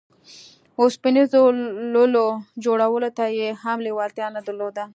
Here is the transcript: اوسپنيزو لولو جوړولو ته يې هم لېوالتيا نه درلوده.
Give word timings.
اوسپنيزو 0.81 1.41
لولو 1.93 2.25
جوړولو 2.63 3.09
ته 3.17 3.25
يې 3.37 3.49
هم 3.63 3.77
لېوالتيا 3.85 4.27
نه 4.35 4.41
درلوده. 4.47 4.83